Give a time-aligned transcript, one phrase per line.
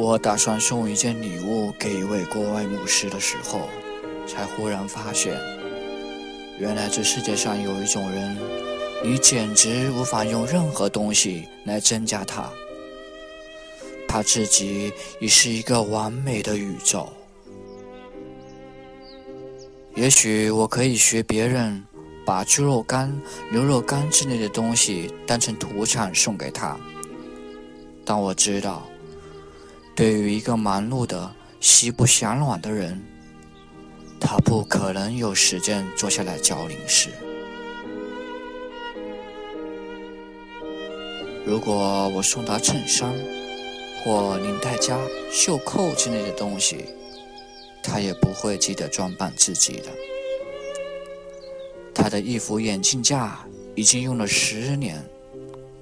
[0.00, 3.68] 我打算送一件礼物给一位国外牧师的时候，
[4.28, 5.36] 才忽然发现，
[6.56, 8.38] 原来这世界上有一种人，
[9.02, 12.48] 你简直无法用任何东西来增加他。
[14.06, 17.08] 他自己已是一个完美的宇宙。
[19.96, 21.84] 也许我可以学别人，
[22.24, 23.12] 把猪肉干、
[23.50, 26.78] 牛肉干之类的东西当成土产送给他，
[28.04, 28.88] 但我知道。
[29.98, 33.04] 对于一个忙碌的、喜不向暖的人，
[34.20, 37.10] 他不可能有时间坐下来嚼零食。
[41.44, 43.12] 如果我送他衬衫
[44.04, 44.96] 或领带夹、
[45.32, 46.84] 袖扣之类的东西，
[47.82, 49.86] 他也不会记得装扮自己的。
[51.92, 53.44] 他的一副眼镜架
[53.74, 55.04] 已经用了十年，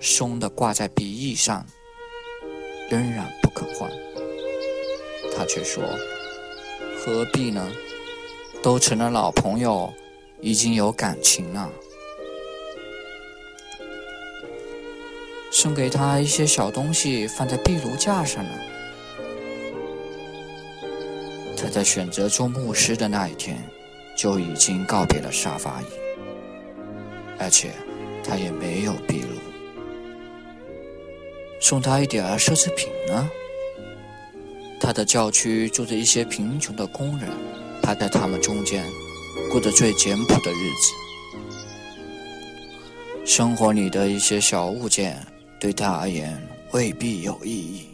[0.00, 1.66] 松的挂在鼻翼上，
[2.90, 3.90] 仍然不肯换。
[5.34, 5.82] 他却说
[6.98, 7.70] ：“何必呢？
[8.62, 9.92] 都成了老朋友，
[10.40, 11.68] 已经有感情了。
[15.50, 18.50] 送给他一些小东西，放在壁炉架上呢。
[21.56, 23.58] 他在选择做牧师的那一天，
[24.16, 25.86] 就已经告别了沙发椅，
[27.38, 27.72] 而且
[28.22, 29.38] 他也没有壁炉。
[31.60, 33.28] 送他一点奢侈品呢？”
[34.84, 37.30] 他的教区住着一些贫穷的工人，
[37.80, 38.84] 他在他们中间
[39.48, 40.92] 过着最简朴的日子。
[43.24, 45.24] 生活里的一些小物件
[45.60, 46.36] 对他而言
[46.72, 47.90] 未必有意义。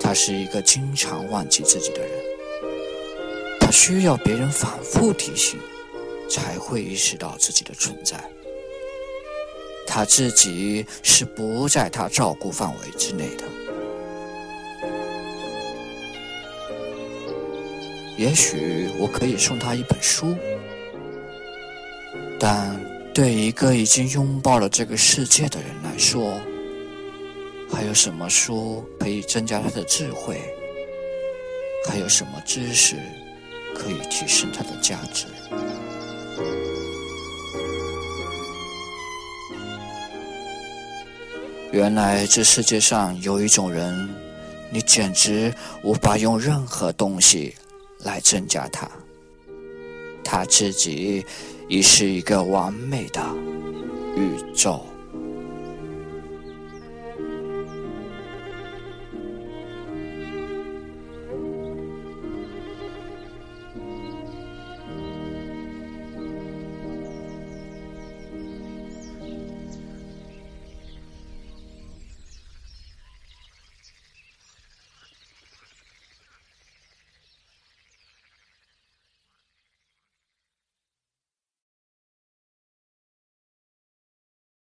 [0.00, 2.10] 他是一个经常忘记自己的人，
[3.60, 5.56] 他需要别人反复提醒，
[6.28, 8.28] 才会意识到自己的存在。
[9.86, 13.44] 他自己是不在他照顾范围之内的。
[18.22, 20.36] 也许我可以送他一本书，
[22.38, 22.80] 但
[23.12, 26.40] 对一个已经拥抱了这个世界的人来说，
[27.68, 30.40] 还有什么书可以增加他的智慧？
[31.84, 32.94] 还有什么知识
[33.74, 35.26] 可以提升他的价值？
[41.72, 44.08] 原来这世界上有一种人，
[44.70, 45.52] 你简直
[45.82, 47.56] 无法用任何东西。
[48.04, 48.88] 来增加他，
[50.24, 51.24] 他自己
[51.68, 53.20] 已是一个完美的
[54.16, 54.84] 宇宙。